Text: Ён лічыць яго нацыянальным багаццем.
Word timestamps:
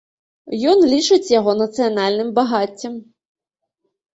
Ён 0.71 0.79
лічыць 0.93 1.33
яго 1.39 1.51
нацыянальным 1.61 2.33
багаццем. 2.41 2.93